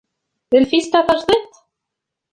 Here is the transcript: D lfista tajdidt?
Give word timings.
D 0.51 0.53
lfista 0.63 0.99
tajdidt? 1.07 1.51